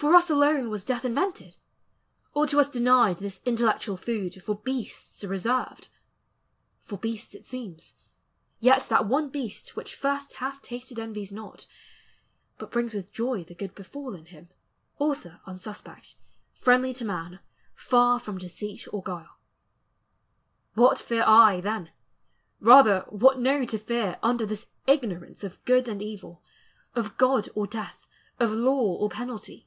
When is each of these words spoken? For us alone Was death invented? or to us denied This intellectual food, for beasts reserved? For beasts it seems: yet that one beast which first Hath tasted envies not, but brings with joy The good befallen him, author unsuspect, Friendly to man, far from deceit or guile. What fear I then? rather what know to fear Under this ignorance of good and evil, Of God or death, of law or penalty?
For 0.00 0.14
us 0.14 0.30
alone 0.30 0.70
Was 0.70 0.82
death 0.86 1.04
invented? 1.04 1.58
or 2.32 2.46
to 2.46 2.58
us 2.58 2.70
denied 2.70 3.18
This 3.18 3.42
intellectual 3.44 3.98
food, 3.98 4.42
for 4.42 4.54
beasts 4.54 5.22
reserved? 5.24 5.88
For 6.86 6.96
beasts 6.96 7.34
it 7.34 7.44
seems: 7.44 7.96
yet 8.60 8.80
that 8.88 9.04
one 9.04 9.28
beast 9.28 9.76
which 9.76 9.94
first 9.94 10.32
Hath 10.36 10.62
tasted 10.62 10.98
envies 10.98 11.32
not, 11.32 11.66
but 12.56 12.70
brings 12.72 12.94
with 12.94 13.12
joy 13.12 13.44
The 13.44 13.54
good 13.54 13.74
befallen 13.74 14.24
him, 14.24 14.48
author 14.98 15.40
unsuspect, 15.44 16.14
Friendly 16.54 16.94
to 16.94 17.04
man, 17.04 17.40
far 17.74 18.18
from 18.18 18.38
deceit 18.38 18.88
or 18.94 19.02
guile. 19.02 19.36
What 20.72 20.98
fear 20.98 21.24
I 21.26 21.60
then? 21.60 21.90
rather 22.58 23.00
what 23.10 23.38
know 23.38 23.66
to 23.66 23.78
fear 23.78 24.18
Under 24.22 24.46
this 24.46 24.66
ignorance 24.86 25.44
of 25.44 25.62
good 25.66 25.88
and 25.90 26.00
evil, 26.00 26.42
Of 26.94 27.18
God 27.18 27.50
or 27.54 27.66
death, 27.66 28.08
of 28.38 28.50
law 28.50 28.94
or 28.94 29.10
penalty? 29.10 29.66